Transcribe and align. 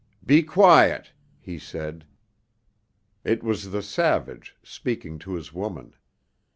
"Be 0.25 0.41
quiet!" 0.41 1.11
he 1.39 1.59
said; 1.59 2.05
it 3.23 3.43
was 3.43 3.69
the 3.69 3.83
savage 3.83 4.57
speaking 4.63 5.19
to 5.19 5.35
his 5.35 5.53
woman. 5.53 5.93